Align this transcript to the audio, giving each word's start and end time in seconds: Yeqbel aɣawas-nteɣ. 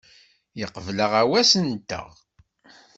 Yeqbel 0.59 0.97
aɣawas-nteɣ. 1.05 2.05